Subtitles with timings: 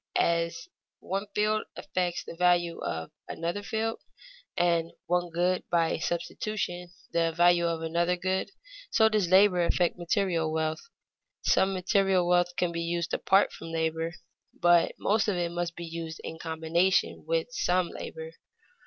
[0.17, 0.67] As
[0.99, 3.99] one field affects the value of another field,
[4.57, 8.49] and one good, by substitution, the value of another good,
[8.89, 10.89] so does labor affect material wealth.
[11.43, 14.15] Some material wealth can be used apart from labor,
[14.59, 18.31] but most of it must be used in combination with some labor.